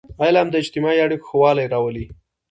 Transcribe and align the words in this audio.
علم 0.23 0.47
د 0.51 0.55
اجتماعي 0.63 0.99
اړیکو 1.05 1.25
ښهوالی 1.29 1.65
راولي. 1.73 2.05